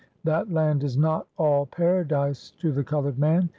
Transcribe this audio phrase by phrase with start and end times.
[0.23, 3.49] That land is not all Paradise to the colored man.